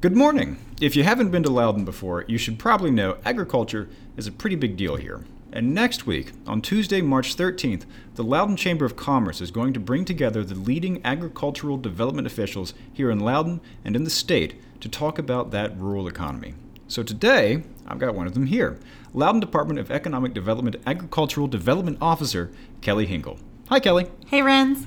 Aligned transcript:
Good 0.00 0.14
morning. 0.14 0.58
If 0.80 0.94
you 0.94 1.02
haven't 1.02 1.32
been 1.32 1.42
to 1.42 1.50
Loudoun 1.50 1.84
before, 1.84 2.24
you 2.28 2.38
should 2.38 2.56
probably 2.56 2.92
know 2.92 3.18
agriculture 3.24 3.88
is 4.16 4.28
a 4.28 4.30
pretty 4.30 4.54
big 4.54 4.76
deal 4.76 4.94
here. 4.94 5.24
And 5.52 5.74
next 5.74 6.06
week, 6.06 6.30
on 6.46 6.62
Tuesday, 6.62 7.00
March 7.00 7.34
13th, 7.34 7.82
the 8.14 8.22
Loudoun 8.22 8.56
Chamber 8.56 8.84
of 8.84 8.94
Commerce 8.94 9.40
is 9.40 9.50
going 9.50 9.72
to 9.72 9.80
bring 9.80 10.04
together 10.04 10.44
the 10.44 10.54
leading 10.54 11.04
agricultural 11.04 11.78
development 11.78 12.28
officials 12.28 12.74
here 12.92 13.10
in 13.10 13.18
Loudoun 13.18 13.60
and 13.84 13.96
in 13.96 14.04
the 14.04 14.08
state 14.08 14.54
to 14.82 14.88
talk 14.88 15.18
about 15.18 15.50
that 15.50 15.76
rural 15.76 16.06
economy. 16.06 16.54
So 16.86 17.02
today, 17.02 17.64
I've 17.84 17.98
got 17.98 18.14
one 18.14 18.28
of 18.28 18.34
them 18.34 18.46
here 18.46 18.78
Loudon 19.12 19.40
Department 19.40 19.80
of 19.80 19.90
Economic 19.90 20.32
Development 20.32 20.76
Agricultural 20.86 21.48
Development 21.48 21.98
Officer, 22.00 22.52
Kelly 22.82 23.06
Hinkle. 23.06 23.40
Hi, 23.68 23.80
Kelly. 23.80 24.06
Hey, 24.28 24.42
Renss. 24.42 24.86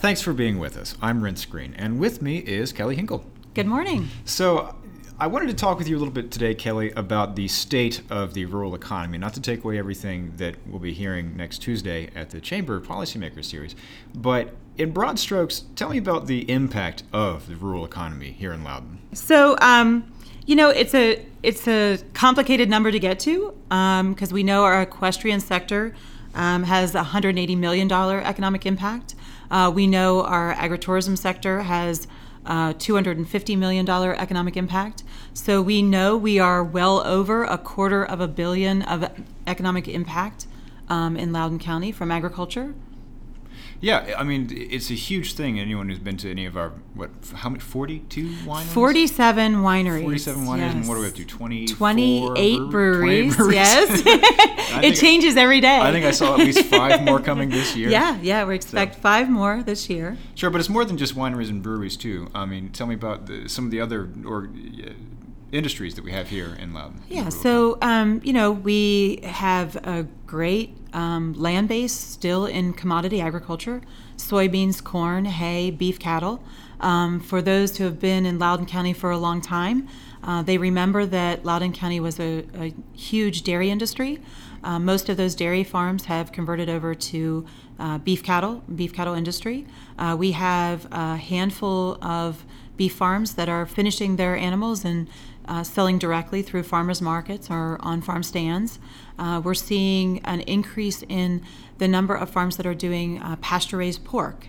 Thanks 0.00 0.22
for 0.22 0.32
being 0.32 0.58
with 0.58 0.78
us. 0.78 0.96
I'm 1.02 1.20
Renss 1.20 1.46
Greene, 1.46 1.74
and 1.76 2.00
with 2.00 2.22
me 2.22 2.38
is 2.38 2.72
Kelly 2.72 2.96
Hinkle. 2.96 3.22
Good 3.52 3.66
morning. 3.66 4.08
So, 4.24 4.74
I 5.18 5.26
wanted 5.26 5.48
to 5.48 5.54
talk 5.54 5.76
with 5.76 5.88
you 5.88 5.98
a 5.98 5.98
little 5.98 6.14
bit 6.14 6.30
today, 6.30 6.54
Kelly, 6.54 6.90
about 6.92 7.36
the 7.36 7.48
state 7.48 8.00
of 8.08 8.32
the 8.32 8.46
rural 8.46 8.74
economy. 8.74 9.18
Not 9.18 9.34
to 9.34 9.42
take 9.42 9.62
away 9.62 9.78
everything 9.78 10.32
that 10.38 10.54
we'll 10.66 10.78
be 10.78 10.94
hearing 10.94 11.36
next 11.36 11.58
Tuesday 11.58 12.08
at 12.14 12.30
the 12.30 12.40
Chamber 12.40 12.80
Policymaker 12.80 13.44
Series, 13.44 13.76
but 14.14 14.54
in 14.78 14.92
broad 14.92 15.18
strokes, 15.18 15.64
tell 15.76 15.90
me 15.90 15.98
about 15.98 16.26
the 16.26 16.50
impact 16.50 17.02
of 17.12 17.46
the 17.46 17.56
rural 17.56 17.84
economy 17.84 18.32
here 18.32 18.54
in 18.54 18.64
Loudoun. 18.64 19.00
So, 19.12 19.58
um, 19.60 20.10
you 20.46 20.56
know, 20.56 20.70
it's 20.70 20.94
a 20.94 21.22
it's 21.42 21.68
a 21.68 21.98
complicated 22.14 22.70
number 22.70 22.90
to 22.90 22.98
get 22.98 23.20
to 23.20 23.54
because 23.68 24.30
um, 24.30 24.34
we 24.34 24.44
know 24.44 24.64
our 24.64 24.80
equestrian 24.80 25.40
sector 25.40 25.94
um, 26.34 26.62
has 26.62 26.94
a 26.94 26.98
180 26.98 27.54
million 27.56 27.86
dollar 27.86 28.22
economic 28.22 28.64
impact. 28.64 29.14
Uh, 29.50 29.70
we 29.74 29.86
know 29.86 30.22
our 30.22 30.54
agritourism 30.54 31.18
sector 31.18 31.62
has 31.62 32.06
uh, 32.46 32.72
$250 32.74 33.58
million 33.58 33.88
economic 33.88 34.56
impact. 34.56 35.02
So 35.34 35.60
we 35.60 35.82
know 35.82 36.16
we 36.16 36.38
are 36.38 36.64
well 36.64 37.00
over 37.06 37.44
a 37.44 37.58
quarter 37.58 38.04
of 38.04 38.20
a 38.20 38.28
billion 38.28 38.82
of 38.82 39.10
economic 39.46 39.88
impact 39.88 40.46
um, 40.88 41.16
in 41.16 41.32
Loudoun 41.32 41.58
County 41.58 41.92
from 41.92 42.10
agriculture. 42.10 42.74
Yeah, 43.80 44.14
I 44.18 44.24
mean, 44.24 44.48
it's 44.50 44.90
a 44.90 44.94
huge 44.94 45.34
thing. 45.34 45.58
Anyone 45.58 45.88
who's 45.88 45.98
been 45.98 46.18
to 46.18 46.30
any 46.30 46.44
of 46.44 46.56
our, 46.56 46.70
what, 46.94 47.10
how 47.34 47.48
many, 47.48 47.60
42 47.60 48.28
wineries? 48.44 48.64
47 48.64 49.54
wineries. 49.56 50.02
47 50.02 50.44
wineries, 50.44 50.58
yes. 50.58 50.74
and 50.74 50.88
what 50.88 50.94
do 50.94 51.00
we 51.00 51.06
have 51.06 51.14
to 51.14 51.24
do? 51.24 51.24
20, 51.24 51.66
28 51.66 52.58
breweries, 52.70 53.36
breweries. 53.36 53.54
yes. 53.54 54.02
it 54.84 54.96
changes 54.96 55.36
every 55.36 55.60
day. 55.60 55.78
I 55.80 55.92
think 55.92 56.04
I 56.04 56.10
saw 56.10 56.34
at 56.34 56.40
least 56.40 56.66
five 56.66 57.02
more 57.02 57.20
coming 57.20 57.48
this 57.48 57.74
year. 57.74 57.88
Yeah, 57.88 58.18
yeah, 58.20 58.44
we 58.44 58.54
expect 58.54 58.96
so. 58.96 59.00
five 59.00 59.30
more 59.30 59.62
this 59.62 59.88
year. 59.88 60.18
Sure, 60.34 60.50
but 60.50 60.60
it's 60.60 60.68
more 60.68 60.84
than 60.84 60.98
just 60.98 61.16
wineries 61.16 61.48
and 61.48 61.62
breweries, 61.62 61.96
too. 61.96 62.28
I 62.34 62.44
mean, 62.44 62.70
tell 62.70 62.86
me 62.86 62.94
about 62.94 63.26
the, 63.26 63.48
some 63.48 63.64
of 63.64 63.70
the 63.70 63.80
other 63.80 64.10
or, 64.26 64.50
uh, 64.84 64.90
industries 65.52 65.94
that 65.94 66.04
we 66.04 66.12
have 66.12 66.28
here 66.28 66.56
in 66.58 66.72
Loudoun. 66.72 67.02
Yeah, 67.08 67.28
so, 67.28 67.78
um, 67.82 68.20
you 68.24 68.32
know, 68.32 68.52
we 68.52 69.20
have 69.24 69.76
a 69.76 70.06
great 70.26 70.76
um, 70.92 71.32
land 71.34 71.68
base 71.68 71.92
still 71.92 72.46
in 72.46 72.72
commodity 72.72 73.20
agriculture 73.20 73.82
soybeans, 74.20 74.82
corn, 74.82 75.24
hay, 75.24 75.70
beef 75.70 75.98
cattle. 75.98 76.42
Um, 76.80 77.20
for 77.20 77.42
those 77.42 77.76
who 77.76 77.84
have 77.84 77.98
been 77.98 78.24
in 78.26 78.38
Loudoun 78.38 78.66
County 78.66 78.92
for 78.92 79.10
a 79.10 79.18
long 79.18 79.40
time, 79.40 79.88
uh, 80.22 80.42
they 80.42 80.58
remember 80.58 81.06
that 81.06 81.44
Loudoun 81.44 81.72
County 81.72 82.00
was 82.00 82.20
a, 82.20 82.44
a 82.54 82.74
huge 82.94 83.42
dairy 83.42 83.70
industry. 83.70 84.20
Uh, 84.62 84.78
most 84.78 85.08
of 85.08 85.16
those 85.16 85.34
dairy 85.34 85.64
farms 85.64 86.04
have 86.04 86.32
converted 86.32 86.68
over 86.68 86.94
to 86.94 87.46
uh, 87.78 87.98
beef 87.98 88.22
cattle, 88.22 88.62
beef 88.74 88.92
cattle 88.92 89.14
industry. 89.14 89.66
Uh, 89.98 90.14
we 90.18 90.32
have 90.32 90.86
a 90.92 91.16
handful 91.16 91.96
of 92.02 92.44
beef 92.76 92.94
farms 92.94 93.34
that 93.34 93.48
are 93.48 93.66
finishing 93.66 94.16
their 94.16 94.36
animals 94.36 94.84
and 94.84 95.08
uh, 95.50 95.64
selling 95.64 95.98
directly 95.98 96.42
through 96.42 96.62
farmers 96.62 97.02
markets 97.02 97.50
or 97.50 97.76
on 97.80 98.00
farm 98.00 98.22
stands. 98.22 98.78
Uh, 99.18 99.42
we're 99.44 99.52
seeing 99.52 100.20
an 100.24 100.40
increase 100.42 101.02
in 101.08 101.42
the 101.78 101.88
number 101.88 102.14
of 102.14 102.30
farms 102.30 102.56
that 102.56 102.66
are 102.66 102.74
doing 102.74 103.20
uh, 103.20 103.34
pasture 103.36 103.78
raised 103.78 104.04
pork. 104.04 104.46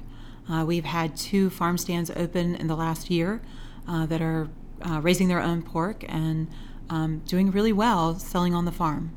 Uh, 0.47 0.63
we've 0.63 0.85
had 0.85 1.17
two 1.17 1.49
farm 1.49 1.77
stands 1.77 2.11
open 2.11 2.55
in 2.55 2.67
the 2.67 2.75
last 2.75 3.09
year 3.09 3.41
uh, 3.87 4.05
that 4.05 4.21
are 4.21 4.49
uh, 4.87 5.01
raising 5.01 5.27
their 5.27 5.41
own 5.41 5.63
pork 5.63 6.05
and 6.07 6.47
um, 6.89 7.19
doing 7.25 7.49
really 7.49 7.73
well 7.73 8.19
selling 8.19 8.53
on 8.53 8.65
the 8.65 8.71
farm. 8.71 9.11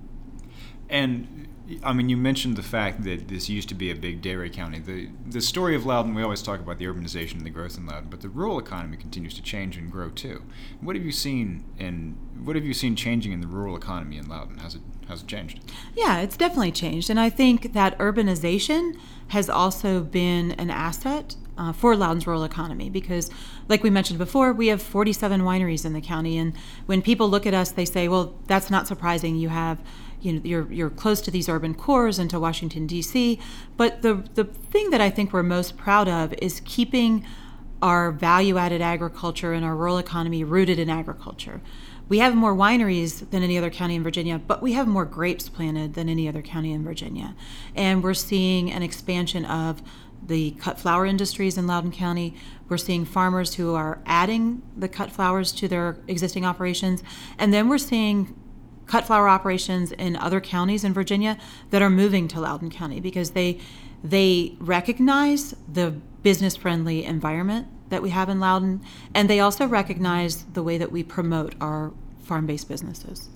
And 0.88 1.48
I 1.82 1.94
mean, 1.94 2.10
you 2.10 2.16
mentioned 2.18 2.56
the 2.56 2.62
fact 2.62 3.04
that 3.04 3.28
this 3.28 3.48
used 3.48 3.70
to 3.70 3.74
be 3.74 3.90
a 3.90 3.94
big 3.94 4.20
dairy 4.20 4.50
county. 4.50 4.78
The 4.80 5.08
the 5.26 5.40
story 5.40 5.74
of 5.74 5.86
Loudoun, 5.86 6.14
we 6.14 6.22
always 6.22 6.42
talk 6.42 6.60
about 6.60 6.78
the 6.78 6.84
urbanization 6.84 7.34
and 7.34 7.46
the 7.46 7.50
growth 7.50 7.78
in 7.78 7.86
Loudoun, 7.86 8.08
but 8.10 8.20
the 8.20 8.28
rural 8.28 8.58
economy 8.58 8.98
continues 8.98 9.34
to 9.34 9.42
change 9.42 9.76
and 9.78 9.90
grow 9.90 10.10
too. 10.10 10.42
What 10.80 10.94
have 10.94 11.04
you 11.04 11.12
seen 11.12 11.64
and 11.78 12.16
what 12.44 12.54
have 12.56 12.66
you 12.66 12.74
seen 12.74 12.96
changing 12.96 13.32
in 13.32 13.40
the 13.40 13.46
rural 13.46 13.76
economy 13.76 14.18
in 14.18 14.28
Loudoun? 14.28 14.58
Has 14.58 14.74
it 14.74 14.82
has 15.08 15.22
it 15.22 15.26
changed? 15.26 15.60
Yeah, 15.94 16.20
it's 16.20 16.36
definitely 16.36 16.72
changed, 16.72 17.08
and 17.08 17.18
I 17.18 17.30
think 17.30 17.72
that 17.72 17.96
urbanization 17.98 18.98
has 19.28 19.48
also 19.48 20.02
been 20.02 20.52
an 20.52 20.70
asset 20.70 21.36
uh, 21.56 21.72
for 21.72 21.96
Loudoun's 21.96 22.26
rural 22.26 22.44
economy 22.44 22.90
because, 22.90 23.30
like 23.68 23.82
we 23.82 23.90
mentioned 23.90 24.18
before, 24.18 24.52
we 24.52 24.66
have 24.66 24.82
47 24.82 25.42
wineries 25.42 25.84
in 25.84 25.94
the 25.94 26.00
county, 26.00 26.36
and 26.36 26.52
when 26.86 27.00
people 27.00 27.28
look 27.30 27.46
at 27.46 27.54
us, 27.54 27.70
they 27.70 27.86
say, 27.86 28.08
"Well, 28.08 28.34
that's 28.46 28.70
not 28.70 28.86
surprising. 28.86 29.36
You 29.36 29.48
have." 29.48 29.80
You 30.24 30.32
know 30.32 30.40
you're 30.44 30.72
you're 30.72 30.90
close 30.90 31.20
to 31.22 31.30
these 31.30 31.48
urban 31.48 31.74
cores 31.74 32.18
and 32.18 32.30
to 32.30 32.40
Washington 32.40 32.86
D.C. 32.86 33.38
But 33.76 34.02
the 34.02 34.24
the 34.34 34.44
thing 34.44 34.90
that 34.90 35.00
I 35.00 35.10
think 35.10 35.32
we're 35.32 35.42
most 35.42 35.76
proud 35.76 36.08
of 36.08 36.32
is 36.34 36.60
keeping 36.64 37.26
our 37.82 38.10
value-added 38.10 38.80
agriculture 38.80 39.52
and 39.52 39.64
our 39.64 39.76
rural 39.76 39.98
economy 39.98 40.42
rooted 40.42 40.78
in 40.78 40.88
agriculture. 40.88 41.60
We 42.08 42.18
have 42.18 42.34
more 42.34 42.54
wineries 42.54 43.28
than 43.30 43.42
any 43.42 43.58
other 43.58 43.70
county 43.70 43.94
in 43.94 44.02
Virginia, 44.02 44.38
but 44.38 44.62
we 44.62 44.72
have 44.72 44.86
more 44.86 45.04
grapes 45.04 45.48
planted 45.48 45.94
than 45.94 46.08
any 46.08 46.28
other 46.28 46.40
county 46.42 46.72
in 46.72 46.82
Virginia. 46.82 47.34
And 47.74 48.02
we're 48.02 48.14
seeing 48.14 48.72
an 48.72 48.82
expansion 48.82 49.44
of 49.44 49.82
the 50.26 50.52
cut 50.52 50.78
flower 50.78 51.04
industries 51.04 51.58
in 51.58 51.66
Loudoun 51.66 51.92
County. 51.92 52.34
We're 52.68 52.78
seeing 52.78 53.04
farmers 53.04 53.54
who 53.54 53.74
are 53.74 54.00
adding 54.06 54.62
the 54.76 54.88
cut 54.88 55.10
flowers 55.12 55.52
to 55.52 55.68
their 55.68 55.98
existing 56.08 56.46
operations. 56.46 57.02
And 57.38 57.52
then 57.52 57.68
we're 57.68 57.78
seeing 57.78 58.34
cut 58.86 59.04
flower 59.04 59.28
operations 59.28 59.92
in 59.92 60.16
other 60.16 60.40
counties 60.40 60.84
in 60.84 60.92
Virginia 60.92 61.38
that 61.70 61.82
are 61.82 61.90
moving 61.90 62.28
to 62.28 62.40
Loudoun 62.40 62.70
County 62.70 63.00
because 63.00 63.30
they 63.30 63.58
they 64.02 64.54
recognize 64.58 65.54
the 65.72 65.90
business 66.22 66.56
friendly 66.56 67.04
environment 67.04 67.66
that 67.88 68.02
we 68.02 68.10
have 68.10 68.28
in 68.28 68.40
Loudoun 68.40 68.82
and 69.14 69.30
they 69.30 69.40
also 69.40 69.66
recognize 69.66 70.44
the 70.44 70.62
way 70.62 70.76
that 70.76 70.92
we 70.92 71.02
promote 71.02 71.54
our 71.60 71.92
farm 72.22 72.46
based 72.46 72.68
businesses. 72.68 73.28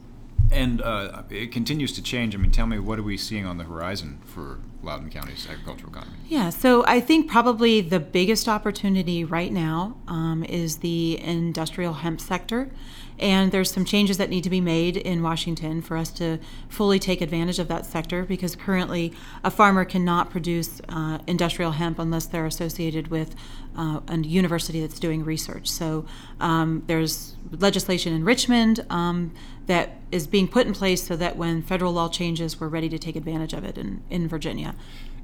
And 0.51 0.81
uh, 0.81 1.23
it 1.31 1.53
continues 1.53 1.93
to 1.93 2.03
change. 2.03 2.35
I 2.35 2.39
mean, 2.39 2.51
tell 2.51 2.67
me, 2.67 2.79
what 2.79 2.99
are 2.99 3.03
we 3.03 3.19
seeing 3.19 3.45
on 3.45 3.59
the 3.59 3.65
horizon 3.65 4.19
for 4.25 4.59
Loudoun 4.83 5.11
County's 5.11 5.47
agricultural 5.49 5.91
economy? 5.91 6.17
Yeah, 6.29 6.51
so 6.51 6.85
I 6.87 7.01
think 7.01 7.31
probably 7.31 7.81
the 7.81 8.01
biggest 8.01 8.49
opportunity 8.49 9.25
right 9.25 9.53
now 9.53 9.97
um, 10.07 10.45
is 10.45 10.79
the 10.79 11.21
industrial 11.21 11.95
hemp 11.95 12.21
sector. 12.21 12.71
And 13.19 13.51
there's 13.51 13.71
some 13.71 13.85
changes 13.85 14.17
that 14.19 14.31
need 14.31 14.45
to 14.45 14.51
be 14.51 14.61
made 14.61 14.97
in 14.97 15.23
Washington 15.23 15.83
for 15.83 15.97
us 15.97 16.11
to 16.13 16.39
fully 16.69 16.99
take 16.99 17.21
advantage 17.21 17.59
of 17.59 17.67
that 17.69 17.85
sector 17.85 18.25
because 18.25 18.55
currently 18.55 19.13
a 19.43 19.51
farmer 19.51 19.85
cannot 19.85 20.31
produce 20.31 20.81
uh, 20.89 21.19
industrial 21.27 21.73
hemp 21.73 21.99
unless 21.99 22.27
they're 22.27 22.47
associated 22.47 23.09
with 23.09 23.35
uh, 23.77 24.01
a 24.07 24.19
university 24.19 24.81
that's 24.81 25.01
doing 25.01 25.25
research. 25.25 25.69
So 25.69 26.07
um, 26.39 26.85
there's 26.87 27.35
legislation 27.51 28.13
in 28.13 28.25
Richmond 28.25 28.85
um, 28.89 29.33
that 29.67 29.97
is 30.13 30.27
being 30.27 30.49
put 30.49 30.67
in 30.67 30.73
place 30.73 31.07
so 31.07 31.17
that 31.17 31.37
when 31.37 31.63
federal 31.63 31.93
law 31.93 32.09
changes, 32.09 32.61
we're 32.61 32.69
ready 32.69 32.89
to 32.89 32.99
take 32.99 33.17
advantage 33.17 33.53
of 33.53 33.65
it 33.65 33.77
in, 33.77 34.03
in 34.11 34.29
Virginia. 34.29 34.68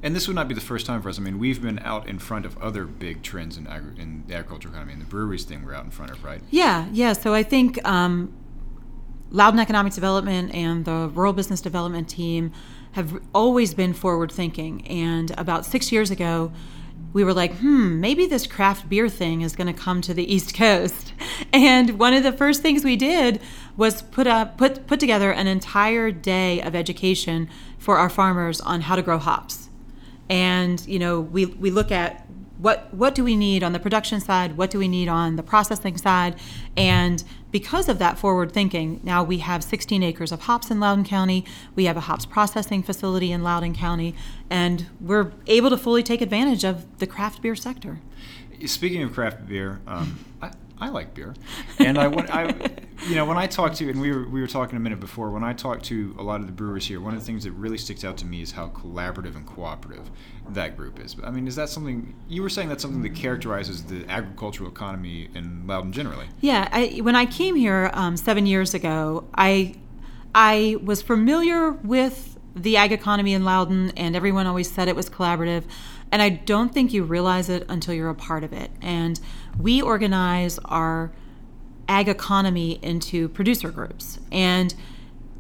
And 0.03 0.15
this 0.15 0.27
would 0.29 0.35
not 0.35 0.49
be 0.49 0.55
the 0.55 0.61
first 0.61 0.85
time 0.85 1.01
for 1.01 1.09
us. 1.09 1.19
I 1.19 1.23
mean, 1.23 1.39
we've 1.39 1.63
been 1.63 1.79
out 1.79 2.07
in 2.07 2.19
front 2.19 2.45
of 2.45 2.59
other 2.59 2.85
big 2.85 3.23
trends 3.23 3.57
in, 3.57 3.67
agri- 3.67 3.99
in 3.99 4.25
the 4.27 4.35
agriculture 4.35 4.69
economy. 4.69 4.93
And 4.93 5.01
the 5.01 5.07
breweries 5.07 5.45
thing 5.45 5.65
we're 5.65 5.73
out 5.75 5.85
in 5.85 5.91
front 5.91 6.13
of, 6.13 6.23
right? 6.23 6.43
Yeah, 6.51 6.87
yeah. 6.93 7.15
So 7.15 7.33
I 7.33 7.43
think 7.43 7.83
um, 7.89 8.35
Loudoun 9.31 9.61
Economic 9.61 9.95
Development 9.95 10.55
and 10.55 10.85
the 10.85 11.11
Rural 11.15 11.33
Business 11.33 11.63
Development 11.63 12.07
team 12.07 12.53
have 12.93 13.19
always 13.35 13.73
been 13.73 13.95
forward 13.95 14.31
thinking. 14.31 14.87
And 14.87 15.31
about 15.39 15.65
six 15.65 15.91
years 15.91 16.11
ago, 16.11 16.53
we 17.15 17.23
were 17.23 17.33
like, 17.33 17.55
hmm, 17.59 18.01
maybe 18.01 18.27
this 18.27 18.47
craft 18.47 18.89
beer 18.89 19.09
thing 19.09 19.41
is 19.41 19.57
going 19.57 19.73
to 19.73 19.81
come 19.81 20.03
to 20.03 20.13
the 20.13 20.31
East 20.31 20.55
Coast. 20.55 21.15
And 21.53 21.99
one 22.01 22.15
of 22.15 22.25
the 22.25 22.33
first 22.33 22.63
things 22.63 22.85
we 22.85 22.97
did 22.97 23.41
was 23.77 24.03
put 24.03 24.27
up 24.27 24.59
put 24.59 24.89
put 24.89 24.99
together 24.99 25.31
an 25.31 25.47
entire 25.47 26.11
day 26.11 26.61
of 26.61 26.75
education 26.75 27.49
for 27.79 27.97
our 27.97 28.09
farmers 28.09 28.61
on 28.61 28.83
how 28.83 28.97
to 28.97 29.03
grow 29.03 29.19
hops. 29.19 29.69
And 30.29 30.85
you 30.87 30.99
know, 30.99 31.21
we 31.21 31.47
we 31.47 31.71
look 31.71 31.93
at 31.93 32.27
what 32.59 32.93
what 32.95 33.15
do 33.15 33.25
we 33.25 33.37
need 33.37 33.63
on 33.63 33.73
the 33.73 33.79
production 33.79 34.21
side, 34.21 34.57
what 34.57 34.71
do 34.71 34.79
we 34.79 34.89
need 34.89 35.09
on 35.09 35.37
the 35.37 35.43
processing 35.43 35.97
side, 35.97 36.39
and 36.77 37.25
because 37.51 37.89
of 37.89 38.01
that 38.01 38.19
forward 38.19 38.51
thinking, 38.51 39.01
now 39.05 39.23
we 39.23 39.39
have 39.39 39.63
16 39.63 40.03
acres 40.03 40.33
of 40.33 40.43
hops 40.43 40.73
in 40.73 40.81
loudoun 40.81 41.05
County. 41.05 41.45
We 41.77 41.85
have 41.85 41.97
a 41.97 42.01
hops 42.01 42.27
processing 42.27 42.83
facility 42.83 43.31
in 43.31 43.45
loudoun 43.45 43.75
County, 43.75 44.15
and 44.51 44.87
we're 45.01 45.31
able 45.47 45.71
to 45.71 45.77
fully 45.77 46.03
take 46.03 46.21
advantage 46.21 46.65
of 46.65 46.99
the 46.99 47.07
craft 47.07 47.43
beer 47.43 47.55
sector. 47.55 48.01
Speaking 48.67 49.03
of 49.03 49.13
craft 49.13 49.47
beer, 49.47 49.81
um, 49.87 50.25
I, 50.43 50.51
I 50.81 50.89
like 50.89 51.15
beer, 51.15 51.35
and 51.79 51.97
I, 51.97 52.07
I, 52.07 52.71
you 53.09 53.15
know, 53.17 53.25
when 53.25 53.37
I 53.37 53.47
talk 53.47 53.75
to, 53.75 53.91
and 53.91 54.01
we 54.01 54.11
were 54.13 54.29
we 54.29 54.41
were 54.41 54.47
talking 54.47 54.77
a 54.77 54.81
minute 54.81 55.01
before, 55.01 55.31
when 55.31 55.45
I 55.45 55.53
talk 55.53 55.83
to 55.85 56.15
a 56.19 56.23
lot 56.23 56.41
of 56.41 56.47
the 56.47 56.53
brewers 56.53 56.87
here, 56.87 57.01
one 57.01 57.15
of 57.15 57.21
the 57.21 57.27
things 57.27 57.45
that 57.45 57.53
really 57.53 57.79
sticks 57.79 58.05
out 58.05 58.17
to 58.19 58.27
me 58.27 58.41
is 58.41 58.53
how 58.53 58.69
collaborative 58.69 59.37
and 59.37 59.47
cooperative 59.47 60.11
that 60.51 60.77
group 60.77 60.99
is. 61.01 61.17
I 61.23 61.31
mean, 61.31 61.47
is 61.47 61.57
that 61.57 61.69
something 61.69 62.15
you 62.29 62.43
were 62.43 62.49
saying? 62.49 62.69
That's 62.69 62.83
something 62.83 63.03
that 63.03 63.15
characterizes 63.15 63.85
the 63.85 64.05
agricultural 64.09 64.71
economy 64.71 65.29
in 65.35 65.67
Loudoun 65.67 65.93
generally. 65.93 66.27
Yeah, 66.41 66.69
I, 66.73 67.01
when 67.03 67.17
I 67.17 67.27
came 67.27 67.57
here 67.57 67.91
um, 67.95 68.17
seven 68.17 68.47
years 68.47 68.75
ago, 68.75 69.25
I 69.35 69.75
I 70.35 70.77
was 70.83 71.03
familiar 71.03 71.73
with 71.73 72.39
the 72.57 72.77
ag 72.77 72.93
economy 72.93 73.35
in 73.35 73.45
Loudoun, 73.45 73.93
and 73.97 74.17
everyone 74.17 74.47
always 74.47 74.71
said 74.71 74.89
it 74.89 74.97
was 74.97 75.11
collaborative. 75.11 75.65
And 76.11 76.23
I 76.23 76.29
don't 76.29 76.73
think 76.73 76.93
you 76.93 77.03
realize 77.03 77.49
it 77.49 77.67
until 77.69 77.93
you're 77.95 78.11
a 78.11 78.15
part 78.15 78.45
of 78.45 78.53
it. 78.53 78.71
And 78.81 79.19
we 79.59 79.83
organize 79.83 80.59
our 80.65 81.11
ag 81.89 82.09
economy 82.09 82.79
into 82.83 83.29
producer 83.29 83.71
groups. 83.71 84.19
And 84.31 84.75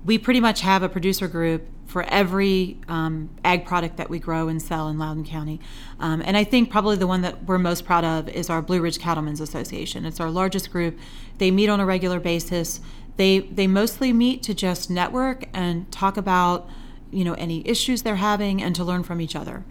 we 0.05 0.19
pretty 0.19 0.41
much 0.41 0.61
have 0.61 0.82
a 0.82 0.88
producer 0.88 1.29
group 1.29 1.67
for 1.87 2.02
every 2.05 2.76
um, 2.88 3.31
ag 3.44 3.64
product 3.64 3.96
that 3.99 4.11
we 4.11 4.19
grow 4.19 4.49
and 4.49 4.61
sell 4.61 4.88
in 4.88 4.99
Loudoun 4.99 5.25
County. 5.25 5.61
Um, 6.00 6.23
and 6.25 6.37
I 6.37 6.44
think 6.44 6.70
probably 6.70 6.96
the 6.96 7.06
one 7.06 7.23
that 7.23 7.44
we're 7.44 7.58
most 7.58 7.85
proud 7.85 8.05
of 8.05 8.29
is 8.29 8.50
our 8.50 8.61
Blue 8.61 8.81
Ridge 8.81 8.99
Cattlemen's 8.99 9.41
Association. 9.41 10.05
It's 10.05 10.20
our 10.20 10.31
largest 10.31 10.70
group. 10.70 10.99
They 11.38 11.50
meet 11.50 11.69
on 11.69 11.81
a 11.81 11.87
regular 11.87 12.20
basis. 12.20 12.81
They 13.17 13.40
they 13.40 13.67
mostly 13.67 14.12
meet 14.12 14.43
to 14.44 14.55
just 14.55 14.90
network 14.90 15.44
and 15.52 15.90
talk 15.93 16.17
about 16.17 16.69
you 17.12 17.25
know 17.25 17.35
any 17.35 17.67
issues 17.67 18.02
they're 18.02 18.17
having 18.17 18.61
and 18.61 18.75
to 18.75 18.82
learn 18.82 19.05
from 19.05 19.20
each 19.20 19.37
other. 19.37 19.64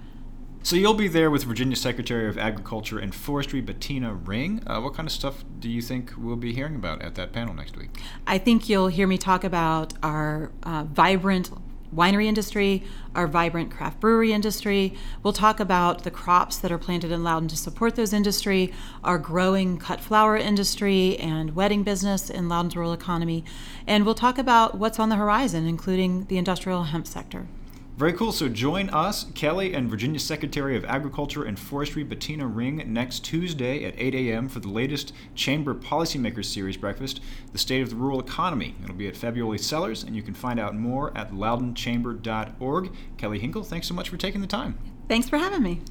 So 0.66 0.78
you'll 0.78 0.94
be 0.94 1.10
there 1.10 1.30
with 1.30 1.44
Virginia 1.44 1.76
Secretary 1.76 2.30
of 2.30 2.38
Agriculture 2.38 2.98
and 2.98 3.14
Forestry 3.14 3.60
Bettina 3.60 4.14
Ring. 4.14 4.64
Uh, 4.66 4.80
what 4.80 4.94
kind 4.94 5.06
of 5.06 5.12
stuff 5.12 5.44
do 5.60 5.70
you 5.70 5.82
think 5.82 6.14
we'll 6.18 6.38
be 6.38 6.54
hearing 6.54 6.76
about 6.76 7.02
at 7.02 7.16
that 7.16 7.34
panel 7.34 7.54
next 7.54 7.76
week? 7.76 7.90
I 8.26 8.38
think 8.38 8.70
you'll 8.70 8.88
hear 8.88 9.06
me 9.06 9.18
talk 9.18 9.44
about 9.44 9.94
our 10.02 10.54
uh, 10.64 10.86
vibrant 10.86 11.52
winery 11.94 12.28
industry, 12.28 12.82
our 13.14 13.28
vibrant 13.28 13.72
craft 13.72 14.00
brewery 14.00 14.32
industry. 14.32 14.96
We'll 15.22 15.34
talk 15.34 15.60
about 15.60 16.06
the 16.06 16.12
crops 16.12 16.58
that 16.60 16.72
are 16.72 16.78
planted 16.78 17.12
in 17.12 17.26
Loudoun 17.26 17.50
to 17.50 17.58
support 17.58 17.96
those 17.96 18.14
industry, 18.14 18.74
our 19.04 19.18
growing 19.18 19.78
cut 19.78 20.00
flower 20.00 20.38
industry 20.38 21.18
and 21.18 21.58
wedding 21.58 21.84
business 21.84 22.30
in 22.30 22.48
Loudoun's 22.48 22.78
rural 22.78 22.94
economy, 22.94 23.44
and 23.86 24.06
we'll 24.06 24.16
talk 24.16 24.38
about 24.38 24.78
what's 24.78 24.98
on 24.98 25.10
the 25.10 25.18
horizon, 25.18 25.68
including 25.68 26.24
the 26.28 26.38
industrial 26.38 26.84
hemp 26.84 27.06
sector. 27.06 27.48
Very 27.96 28.14
cool. 28.14 28.32
So 28.32 28.50
join 28.50 28.90
us, 28.90 29.28
Kelly, 29.36 29.76
and 29.76 29.88
Virginia 29.88 30.20
Secretary 30.20 30.76
of 30.76 30.84
Agriculture 30.86 31.44
and 31.44 31.60
Forestry 31.60 32.04
Bettina 32.04 32.48
Ring 32.48 32.84
next 32.92 33.20
Tuesday 33.24 33.86
at 33.86 33.94
8 33.98 34.16
a.m. 34.16 34.50
for 34.50 34.60
the 34.60 34.68
latest 34.68 35.14
Chamber 35.36 35.76
Policymakers 35.76 36.46
Series 36.46 36.76
breakfast, 36.76 37.22
The 37.52 37.60
State 37.60 37.84
of 37.84 37.92
the 37.92 37.96
Rural 37.96 38.20
Economy. 38.20 38.74
It'll 38.84 38.96
be 38.96 39.08
at 39.08 39.16
February 39.16 39.60
Cellars, 39.60 40.04
and 40.04 40.16
you 40.16 40.24
can 40.24 40.34
find 40.34 40.60
out 40.60 40.76
more 40.76 41.16
at 41.16 41.32
loudounchamber.org. 41.32 42.92
Kelly 43.18 43.40
Hinkle, 43.40 43.64
thanks 43.64 43.88
so 43.88 43.94
much 43.94 44.10
for 44.10 44.18
taking 44.18 44.42
the 44.42 44.48
time. 44.48 44.76
Thanks 45.08 45.30
for 45.30 45.38
having 45.38 45.62
me. 45.62 45.82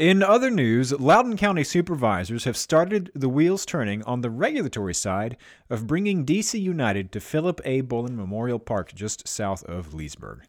In 0.00 0.22
other 0.22 0.50
news, 0.50 0.98
Loudoun 0.98 1.36
County 1.36 1.62
supervisors 1.62 2.44
have 2.44 2.56
started 2.56 3.10
the 3.14 3.28
wheels 3.28 3.66
turning 3.66 4.02
on 4.04 4.22
the 4.22 4.30
regulatory 4.30 4.94
side 4.94 5.36
of 5.68 5.86
bringing 5.86 6.24
DC 6.24 6.58
United 6.58 7.12
to 7.12 7.20
Philip 7.20 7.60
A. 7.66 7.82
Bolen 7.82 8.16
Memorial 8.16 8.58
Park 8.58 8.94
just 8.94 9.28
south 9.28 9.62
of 9.64 9.92
Leesburg. 9.92 10.44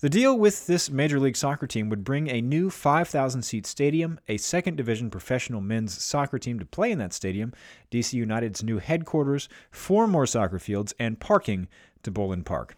The 0.00 0.08
deal 0.08 0.38
with 0.38 0.66
this 0.66 0.88
Major 0.88 1.20
League 1.20 1.36
Soccer 1.36 1.66
team 1.66 1.90
would 1.90 2.02
bring 2.02 2.30
a 2.30 2.40
new 2.40 2.70
5,000 2.70 3.42
seat 3.42 3.66
stadium, 3.66 4.18
a 4.26 4.38
second 4.38 4.76
division 4.76 5.10
professional 5.10 5.60
men's 5.60 6.02
soccer 6.02 6.38
team 6.38 6.58
to 6.58 6.64
play 6.64 6.90
in 6.90 6.98
that 7.00 7.12
stadium, 7.12 7.52
DC 7.90 8.14
United's 8.14 8.62
new 8.62 8.78
headquarters, 8.78 9.50
four 9.70 10.06
more 10.06 10.24
soccer 10.24 10.58
fields, 10.58 10.94
and 10.98 11.20
parking 11.20 11.68
to 12.04 12.10
Bolen 12.10 12.42
Park. 12.42 12.74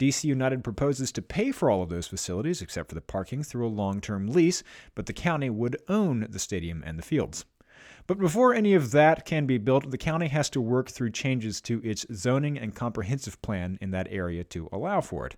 DC 0.00 0.24
United 0.24 0.64
proposes 0.64 1.12
to 1.12 1.20
pay 1.20 1.52
for 1.52 1.70
all 1.70 1.82
of 1.82 1.90
those 1.90 2.06
facilities, 2.06 2.62
except 2.62 2.88
for 2.88 2.94
the 2.94 3.02
parking, 3.02 3.42
through 3.42 3.66
a 3.66 3.68
long 3.68 4.00
term 4.00 4.26
lease, 4.26 4.62
but 4.94 5.04
the 5.04 5.12
county 5.12 5.50
would 5.50 5.76
own 5.88 6.26
the 6.30 6.38
stadium 6.38 6.82
and 6.86 6.98
the 6.98 7.02
fields. 7.02 7.44
But 8.06 8.18
before 8.18 8.54
any 8.54 8.72
of 8.72 8.92
that 8.92 9.26
can 9.26 9.44
be 9.44 9.58
built, 9.58 9.90
the 9.90 9.98
county 9.98 10.28
has 10.28 10.48
to 10.50 10.60
work 10.60 10.90
through 10.90 11.10
changes 11.10 11.60
to 11.62 11.82
its 11.84 12.06
zoning 12.12 12.58
and 12.58 12.74
comprehensive 12.74 13.40
plan 13.42 13.76
in 13.82 13.90
that 13.90 14.08
area 14.10 14.42
to 14.44 14.70
allow 14.72 15.02
for 15.02 15.26
it. 15.26 15.36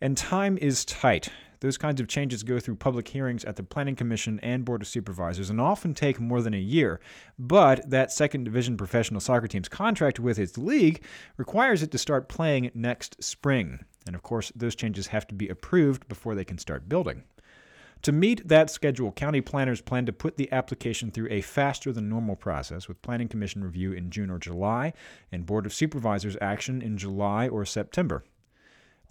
And 0.00 0.16
time 0.16 0.56
is 0.56 0.86
tight. 0.86 1.28
Those 1.62 1.78
kinds 1.78 2.00
of 2.00 2.08
changes 2.08 2.42
go 2.42 2.58
through 2.58 2.74
public 2.74 3.06
hearings 3.06 3.44
at 3.44 3.54
the 3.54 3.62
Planning 3.62 3.94
Commission 3.94 4.40
and 4.42 4.64
Board 4.64 4.82
of 4.82 4.88
Supervisors 4.88 5.48
and 5.48 5.60
often 5.60 5.94
take 5.94 6.18
more 6.18 6.42
than 6.42 6.54
a 6.54 6.58
year. 6.58 6.98
But 7.38 7.88
that 7.88 8.10
second 8.10 8.42
division 8.42 8.76
professional 8.76 9.20
soccer 9.20 9.46
team's 9.46 9.68
contract 9.68 10.18
with 10.18 10.40
its 10.40 10.58
league 10.58 11.04
requires 11.36 11.80
it 11.80 11.92
to 11.92 11.98
start 11.98 12.28
playing 12.28 12.72
next 12.74 13.22
spring. 13.22 13.78
And 14.08 14.16
of 14.16 14.24
course, 14.24 14.50
those 14.56 14.74
changes 14.74 15.06
have 15.06 15.24
to 15.28 15.36
be 15.36 15.48
approved 15.48 16.08
before 16.08 16.34
they 16.34 16.44
can 16.44 16.58
start 16.58 16.88
building. 16.88 17.22
To 18.02 18.10
meet 18.10 18.48
that 18.48 18.68
schedule, 18.68 19.12
county 19.12 19.40
planners 19.40 19.80
plan 19.80 20.04
to 20.06 20.12
put 20.12 20.36
the 20.36 20.50
application 20.50 21.12
through 21.12 21.28
a 21.30 21.42
faster 21.42 21.92
than 21.92 22.08
normal 22.08 22.34
process 22.34 22.88
with 22.88 23.02
Planning 23.02 23.28
Commission 23.28 23.62
review 23.62 23.92
in 23.92 24.10
June 24.10 24.30
or 24.30 24.40
July 24.40 24.94
and 25.30 25.46
Board 25.46 25.66
of 25.66 25.72
Supervisors 25.72 26.36
action 26.40 26.82
in 26.82 26.98
July 26.98 27.46
or 27.46 27.64
September. 27.64 28.24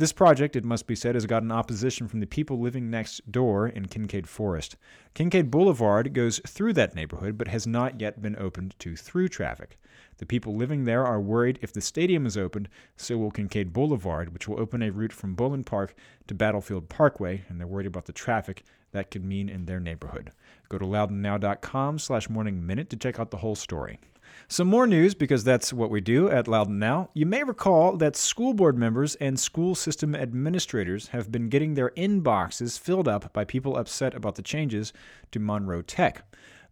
This 0.02 0.14
project, 0.14 0.56
it 0.56 0.66
must 0.66 0.88
be 0.88 0.96
said, 0.96 1.14
has 1.14 1.28
gotten 1.28 1.52
opposition 1.52 2.08
from 2.08 2.22
the 2.22 2.26
people 2.26 2.60
living 2.60 2.90
next 2.90 3.32
door 3.32 3.68
in 3.68 3.86
Kincaid 3.86 4.28
Forest. 4.28 4.76
Kincaid 5.14 5.52
Boulevard 5.52 6.12
goes 6.16 6.42
through 6.48 6.74
that 6.74 6.96
neighborhood 6.96 7.38
but 7.38 7.50
has 7.50 7.68
not 7.68 8.02
yet 8.02 8.20
been 8.20 8.36
opened 8.40 8.74
to 8.80 8.96
through 8.96 9.28
traffic. 9.28 9.78
The 10.18 10.26
people 10.26 10.56
living 10.56 10.86
there 10.86 11.06
are 11.06 11.22
worried 11.22 11.60
if 11.62 11.72
the 11.72 11.82
stadium 11.82 12.26
is 12.26 12.36
opened, 12.36 12.68
so 12.98 13.16
will 13.16 13.30
Kincaid 13.30 13.74
Boulevard, 13.74 14.34
which 14.34 14.48
will 14.48 14.60
open 14.60 14.82
a 14.82 14.90
route 14.90 15.14
from 15.14 15.36
Bolen 15.36 15.64
Park 15.64 15.94
to 16.26 16.34
Battlefield 16.34 16.90
Parkway, 16.90 17.46
and 17.48 17.60
they're 17.60 17.68
worried 17.68 17.86
about 17.86 18.06
the 18.06 18.12
traffic 18.12 18.64
that 18.94 19.12
could 19.12 19.24
mean 19.24 19.50
in 19.50 19.68
their 19.68 19.80
neighborhood. 19.80 20.32
Go 20.68 20.80
to 20.80 20.86
loudounnow.com 20.86 22.00
slash 22.00 22.28
morning 22.28 22.66
minute 22.66 22.90
to 22.90 22.98
check 22.98 23.20
out 23.20 23.30
the 23.30 23.38
whole 23.38 23.54
story. 23.54 24.00
Some 24.48 24.68
more 24.68 24.88
news, 24.88 25.14
because 25.14 25.44
that's 25.44 25.72
what 25.72 25.90
we 25.90 26.02
do 26.02 26.30
at 26.30 26.48
Loudoun 26.48 26.80
Now. 26.80 27.10
You 27.14 27.26
may 27.26 27.44
recall 27.44 27.98
that 27.98 28.16
school 28.16 28.54
board 28.54 28.78
members 28.78 29.16
and 29.16 29.40
school 29.40 29.76
system 29.76 30.16
administrators 30.16 31.08
have 31.08 31.32
been 31.32 31.50
getting 31.50 31.74
their 31.74 31.92
inboxes 31.92 32.80
filled 32.80 33.08
up 33.08 33.32
by 33.34 33.46
people 33.46 33.78
upset 33.78 34.14
about 34.14 34.36
the 34.36 34.42
changes 34.42 34.94
to 35.32 35.40
Monroe 35.40 35.82
Tech. 35.82 36.24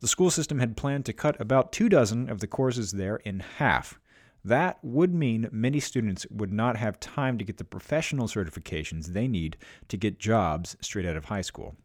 The 0.01 0.07
school 0.07 0.31
system 0.31 0.59
had 0.59 0.77
planned 0.77 1.05
to 1.05 1.13
cut 1.13 1.39
about 1.41 1.71
two 1.71 1.89
dozen 1.89 2.29
of 2.29 2.39
the 2.39 2.47
courses 2.47 2.91
there 2.91 3.17
in 3.17 3.39
half. 3.39 3.99
That 4.45 4.79
would 4.81 5.13
mean 5.13 5.49
many 5.51 5.81
students 5.81 6.25
would 6.29 6.53
not 6.53 6.77
have 6.77 6.99
time 6.99 7.37
to 7.37 7.43
get 7.43 7.57
the 7.57 7.65
professional 7.65 8.27
certifications 8.27 9.07
they 9.07 9.27
need 9.27 9.57
to 9.89 9.97
get 9.97 10.19
jobs 10.19 10.77
straight 10.79 11.05
out 11.05 11.17
of 11.17 11.25
high 11.25 11.41
school. 11.41 11.75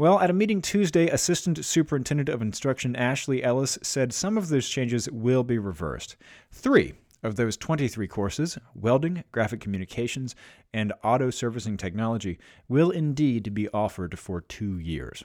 Well, 0.00 0.18
at 0.20 0.30
a 0.30 0.32
meeting 0.32 0.62
Tuesday, 0.62 1.08
Assistant 1.08 1.62
Superintendent 1.62 2.30
of 2.30 2.40
Instruction 2.40 2.96
Ashley 2.96 3.44
Ellis 3.44 3.78
said 3.82 4.14
some 4.14 4.38
of 4.38 4.48
those 4.48 4.66
changes 4.66 5.10
will 5.10 5.44
be 5.44 5.58
reversed. 5.58 6.16
Three 6.50 6.94
of 7.22 7.36
those 7.36 7.58
23 7.58 8.08
courses, 8.08 8.56
welding, 8.74 9.24
graphic 9.30 9.60
communications, 9.60 10.34
and 10.72 10.94
auto 11.04 11.28
servicing 11.28 11.76
technology, 11.76 12.38
will 12.66 12.90
indeed 12.90 13.52
be 13.52 13.68
offered 13.74 14.18
for 14.18 14.40
two 14.40 14.78
years. 14.78 15.22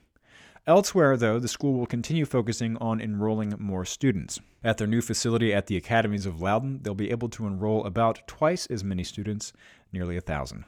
Elsewhere, 0.68 1.16
though, 1.16 1.40
the 1.40 1.48
school 1.48 1.80
will 1.80 1.86
continue 1.86 2.26
focusing 2.26 2.76
on 2.80 3.00
enrolling 3.00 3.54
more 3.58 3.86
students. 3.86 4.42
At 4.62 4.78
their 4.78 4.88
new 4.88 5.02
facility 5.02 5.54
at 5.54 5.68
the 5.68 5.78
Academies 5.78 6.26
of 6.26 6.42
Loudoun, 6.42 6.80
they'll 6.82 6.96
be 6.96 7.12
able 7.12 7.30
to 7.30 7.48
enroll 7.48 7.86
about 7.86 8.28
twice 8.28 8.66
as 8.66 8.84
many 8.84 9.06
students, 9.06 9.54
nearly 9.94 10.18
a 10.18 10.22
thousand. 10.22 10.66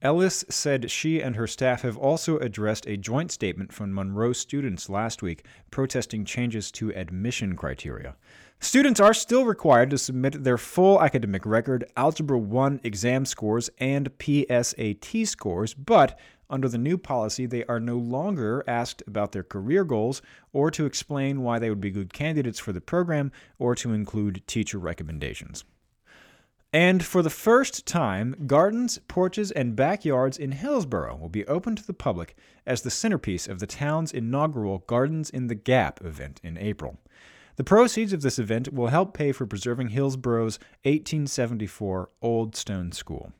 Ellis 0.00 0.44
said 0.48 0.92
she 0.92 1.20
and 1.20 1.34
her 1.34 1.48
staff 1.48 1.82
have 1.82 1.96
also 1.96 2.38
addressed 2.38 2.86
a 2.86 2.96
joint 2.96 3.32
statement 3.32 3.72
from 3.72 3.92
Monroe 3.92 4.32
students 4.32 4.88
last 4.88 5.22
week 5.22 5.44
protesting 5.72 6.24
changes 6.24 6.70
to 6.72 6.94
admission 6.94 7.56
criteria. 7.56 8.14
Students 8.60 9.00
are 9.00 9.14
still 9.14 9.44
required 9.44 9.90
to 9.90 9.98
submit 9.98 10.44
their 10.44 10.58
full 10.58 11.02
academic 11.02 11.44
record, 11.44 11.84
Algebra 11.96 12.38
1 12.38 12.80
exam 12.84 13.24
scores, 13.24 13.70
and 13.78 14.16
PSAT 14.18 15.26
scores, 15.26 15.74
but 15.74 16.18
under 16.50 16.68
the 16.68 16.78
new 16.78 16.96
policy, 16.96 17.46
they 17.46 17.64
are 17.64 17.80
no 17.80 17.98
longer 17.98 18.64
asked 18.66 19.02
about 19.06 19.32
their 19.32 19.42
career 19.42 19.84
goals 19.84 20.22
or 20.52 20.70
to 20.70 20.86
explain 20.86 21.42
why 21.42 21.58
they 21.58 21.70
would 21.70 21.80
be 21.80 21.90
good 21.90 22.12
candidates 22.12 22.58
for 22.58 22.72
the 22.72 22.80
program 22.80 23.32
or 23.58 23.74
to 23.74 23.92
include 23.92 24.46
teacher 24.46 24.78
recommendations. 24.78 25.64
And 26.72 27.02
for 27.02 27.22
the 27.22 27.30
first 27.30 27.86
time, 27.86 28.44
gardens, 28.46 28.98
porches, 29.08 29.50
and 29.50 29.74
backyards 29.74 30.36
in 30.36 30.52
Hillsboro 30.52 31.16
will 31.16 31.30
be 31.30 31.46
open 31.46 31.76
to 31.76 31.86
the 31.86 31.94
public 31.94 32.36
as 32.66 32.82
the 32.82 32.90
centerpiece 32.90 33.48
of 33.48 33.58
the 33.58 33.66
town's 33.66 34.12
inaugural 34.12 34.84
Gardens 34.86 35.30
in 35.30 35.46
the 35.46 35.54
Gap 35.54 36.04
event 36.04 36.40
in 36.44 36.58
April. 36.58 36.98
The 37.56 37.64
proceeds 37.64 38.12
of 38.12 38.20
this 38.20 38.38
event 38.38 38.72
will 38.72 38.88
help 38.88 39.14
pay 39.14 39.32
for 39.32 39.46
preserving 39.46 39.88
Hillsboro's 39.88 40.58
1874 40.84 42.10
Old 42.20 42.54
Stone 42.54 42.92
School. 42.92 43.32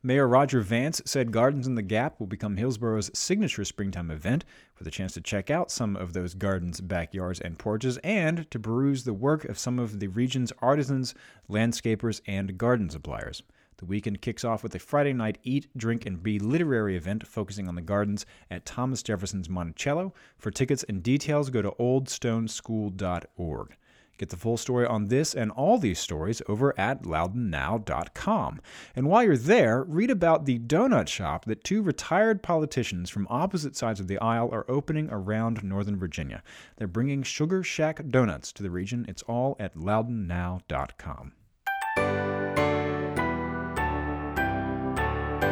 Mayor 0.00 0.28
Roger 0.28 0.60
Vance 0.60 1.02
said 1.04 1.32
Gardens 1.32 1.66
in 1.66 1.74
the 1.74 1.82
Gap 1.82 2.20
will 2.20 2.28
become 2.28 2.56
Hillsboro's 2.56 3.10
signature 3.18 3.64
springtime 3.64 4.12
event, 4.12 4.44
with 4.78 4.86
a 4.86 4.92
chance 4.92 5.14
to 5.14 5.20
check 5.20 5.50
out 5.50 5.72
some 5.72 5.96
of 5.96 6.12
those 6.12 6.34
gardens, 6.34 6.80
backyards, 6.80 7.40
and 7.40 7.58
porches, 7.58 7.98
and 8.04 8.48
to 8.52 8.60
peruse 8.60 9.02
the 9.02 9.12
work 9.12 9.44
of 9.44 9.58
some 9.58 9.80
of 9.80 9.98
the 9.98 10.06
region's 10.06 10.52
artisans, 10.62 11.16
landscapers, 11.50 12.20
and 12.28 12.56
garden 12.56 12.88
suppliers. 12.88 13.42
The 13.78 13.86
weekend 13.86 14.22
kicks 14.22 14.44
off 14.44 14.62
with 14.62 14.76
a 14.76 14.78
Friday 14.78 15.12
night 15.12 15.38
eat, 15.42 15.66
drink, 15.76 16.06
and 16.06 16.22
be 16.22 16.38
literary 16.38 16.96
event 16.96 17.26
focusing 17.26 17.66
on 17.66 17.74
the 17.74 17.82
gardens 17.82 18.24
at 18.52 18.64
Thomas 18.64 19.02
Jefferson's 19.02 19.48
Monticello. 19.48 20.14
For 20.36 20.52
tickets 20.52 20.84
and 20.84 21.02
details, 21.02 21.50
go 21.50 21.60
to 21.60 21.72
oldstoneschool.org. 21.72 23.76
Get 24.18 24.30
the 24.30 24.36
full 24.36 24.56
story 24.56 24.84
on 24.86 25.06
this 25.06 25.34
and 25.34 25.50
all 25.52 25.78
these 25.78 25.98
stories 25.98 26.42
over 26.48 26.78
at 26.78 27.04
loudounnow.com. 27.04 28.60
And 28.94 29.06
while 29.06 29.22
you're 29.22 29.36
there, 29.36 29.84
read 29.84 30.10
about 30.10 30.44
the 30.44 30.58
donut 30.58 31.08
shop 31.08 31.44
that 31.46 31.64
two 31.64 31.82
retired 31.82 32.42
politicians 32.42 33.10
from 33.10 33.28
opposite 33.30 33.76
sides 33.76 34.00
of 34.00 34.08
the 34.08 34.18
aisle 34.18 34.50
are 34.52 34.68
opening 34.68 35.08
around 35.10 35.62
Northern 35.62 35.98
Virginia. 35.98 36.42
They're 36.76 36.88
bringing 36.88 37.22
Sugar 37.22 37.62
Shack 37.62 38.08
donuts 38.08 38.52
to 38.52 38.62
the 38.62 38.70
region. 38.70 39.06
It's 39.08 39.22
all 39.22 39.56
at 39.58 39.76
loudounnow.com. 39.76 41.32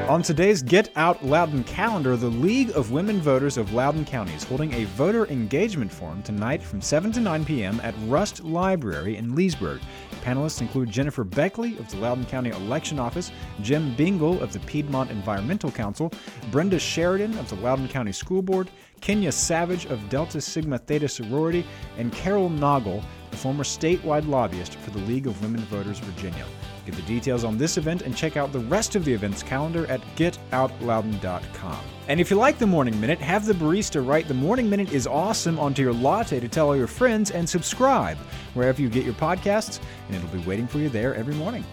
On 0.09 0.23
today's 0.23 0.63
Get 0.63 0.93
Out 0.95 1.25
Loudoun 1.25 1.65
calendar, 1.65 2.17
the 2.17 2.29
League 2.29 2.71
of 2.77 2.93
Women 2.93 3.21
Voters 3.21 3.57
of 3.57 3.73
Loudoun 3.73 4.05
County 4.05 4.33
is 4.35 4.45
holding 4.45 4.73
a 4.73 4.85
voter 4.85 5.27
engagement 5.27 5.91
forum 5.91 6.23
tonight 6.23 6.63
from 6.63 6.81
7 6.81 7.11
to 7.11 7.21
9 7.21 7.45
p.m. 7.45 7.81
at 7.83 7.93
Rust 8.07 8.45
Library 8.45 9.17
in 9.17 9.35
Leesburg. 9.35 9.81
Panelists 10.23 10.61
include 10.61 10.91
Jennifer 10.91 11.25
Beckley 11.25 11.77
of 11.79 11.91
the 11.91 11.97
Loudoun 11.97 12.25
County 12.27 12.51
Election 12.51 13.01
Office, 13.01 13.33
Gem 13.63 13.97
Bingol 13.97 14.41
of 14.41 14.53
the 14.53 14.61
Piedmont 14.61 15.11
Environmental 15.11 15.73
Council, 15.73 16.13
Brenda 16.53 16.79
Sheridan 16.79 17.37
of 17.39 17.49
the 17.49 17.57
Loudoun 17.57 17.89
County 17.89 18.13
School 18.13 18.43
Board, 18.43 18.71
Kenya 19.01 19.33
Savage 19.33 19.87
of 19.87 20.09
Delta 20.09 20.41
Sigma 20.41 20.79
Theta 20.79 21.09
Sorority, 21.09 21.67
and 21.99 22.13
Carol 22.13 22.49
Noggle, 22.49 23.03
the 23.33 23.37
former 23.37 23.65
statewide 23.65 24.29
lobbyist 24.29 24.77
for 24.77 24.91
the 24.91 25.01
League 25.01 25.27
of 25.27 25.43
Women 25.43 25.63
Voters 25.63 25.99
Virginia. 25.99 26.47
Get 26.87 26.95
the 26.95 27.03
details 27.03 27.43
on 27.43 27.59
this 27.59 27.77
event 27.77 28.03
and 28.03 28.17
check 28.17 28.37
out 28.37 28.53
the 28.53 28.61
rest 28.61 28.95
of 28.95 29.05
the 29.05 29.13
event's 29.13 29.43
calendar 29.43 29.87
at 29.89 30.01
getoutloudoun.com. 30.15 31.81
And 32.07 32.21
if 32.21 32.31
you 32.31 32.37
like 32.37 32.59
the 32.59 32.67
Morning 32.67 32.99
Minute, 33.01 33.19
have 33.19 33.45
the 33.45 33.55
barista 33.55 34.07
write 34.07 34.29
the 34.29 34.35
Morning 34.35 34.71
Minute 34.71 34.93
is 34.93 35.09
awesome 35.09 35.59
onto 35.59 35.83
your 35.83 35.93
latte 35.93 36.39
to 36.39 36.49
tell 36.49 36.69
all 36.69 36.77
your 36.77 36.87
friends 36.87 37.33
and 37.33 37.49
subscribe 37.49 38.17
wherever 38.55 38.81
you 38.81 38.89
get 38.89 39.05
your 39.05 39.15
podcasts, 39.15 39.81
and 40.07 40.15
it'll 40.15 40.29
be 40.29 40.47
waiting 40.47 40.69
for 40.69 40.79
you 40.79 40.89
there 40.89 41.17
every 41.17 41.35
morning. 41.35 41.65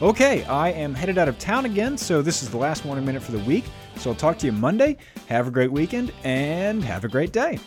Okay, 0.00 0.44
I 0.44 0.70
am 0.70 0.94
headed 0.94 1.18
out 1.18 1.28
of 1.28 1.36
town 1.40 1.66
again, 1.66 1.98
so 1.98 2.22
this 2.22 2.44
is 2.44 2.48
the 2.48 2.56
last 2.56 2.84
Morning 2.84 3.04
Minute 3.04 3.22
for 3.22 3.32
the 3.32 3.40
week. 3.40 3.64
So 3.96 4.10
I'll 4.10 4.16
talk 4.16 4.38
to 4.38 4.46
you 4.46 4.52
Monday. 4.52 4.96
Have 5.26 5.48
a 5.48 5.50
great 5.50 5.72
weekend 5.72 6.12
and 6.22 6.84
have 6.84 7.04
a 7.04 7.08
great 7.08 7.32
day. 7.32 7.58